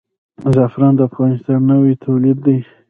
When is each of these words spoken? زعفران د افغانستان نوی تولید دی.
زعفران 0.53 0.93
د 0.95 1.01
افغانستان 1.09 1.59
نوی 1.71 1.93
تولید 2.05 2.37
دی. 2.45 2.57